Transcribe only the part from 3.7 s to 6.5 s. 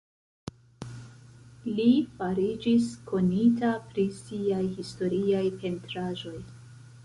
pri siaj historiaj pentraĵoj.